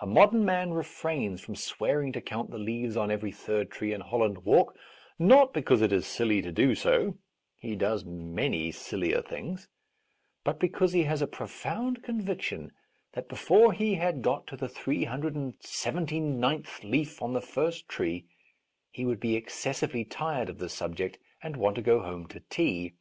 [0.00, 4.02] A modern man refrains from swearing to count the leaves on every third tree in
[4.02, 4.76] Holland Walk,
[5.18, 7.16] not because it is silly to do so
[7.56, 9.66] (he does many sillier things),
[10.44, 12.70] but because he has a profound conviction
[13.14, 17.40] that before he had got to the three hundred and seventy ninth leaf on the
[17.40, 18.26] first tree
[18.90, 22.92] he would be excessively tired of the subject and want to go home to tea.